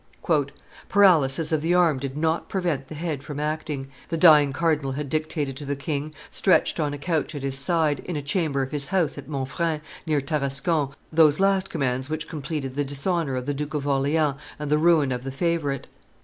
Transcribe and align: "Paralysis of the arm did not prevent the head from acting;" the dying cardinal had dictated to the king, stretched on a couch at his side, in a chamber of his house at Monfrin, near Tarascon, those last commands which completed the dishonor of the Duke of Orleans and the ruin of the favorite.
"Paralysis 0.89 1.51
of 1.51 1.61
the 1.61 1.75
arm 1.75 1.99
did 1.99 2.17
not 2.17 2.49
prevent 2.49 2.87
the 2.87 2.95
head 2.95 3.21
from 3.23 3.39
acting;" 3.39 3.87
the 4.09 4.17
dying 4.17 4.51
cardinal 4.51 4.93
had 4.93 5.09
dictated 5.09 5.55
to 5.55 5.63
the 5.63 5.75
king, 5.75 6.11
stretched 6.31 6.79
on 6.79 6.91
a 6.91 6.97
couch 6.97 7.35
at 7.35 7.43
his 7.43 7.55
side, 7.55 7.99
in 7.99 8.15
a 8.17 8.21
chamber 8.23 8.63
of 8.63 8.71
his 8.71 8.87
house 8.87 9.19
at 9.19 9.29
Monfrin, 9.29 9.79
near 10.07 10.19
Tarascon, 10.19 10.95
those 11.13 11.39
last 11.39 11.69
commands 11.69 12.09
which 12.09 12.27
completed 12.27 12.73
the 12.73 12.83
dishonor 12.83 13.35
of 13.35 13.45
the 13.45 13.53
Duke 13.53 13.75
of 13.75 13.87
Orleans 13.87 14.37
and 14.57 14.71
the 14.71 14.79
ruin 14.79 15.11
of 15.11 15.23
the 15.23 15.31
favorite. 15.31 15.85